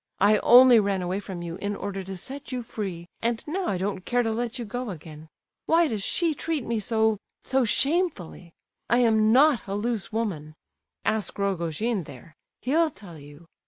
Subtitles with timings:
[0.19, 3.77] I only ran away from you in order to set you free, and now I
[3.77, 5.29] don't care to let you go again.
[5.67, 8.51] Why does she treat me so—so shamefully?
[8.89, 12.33] I am not a loose woman—ask Rogojin there!
[12.61, 13.45] He'll tell you.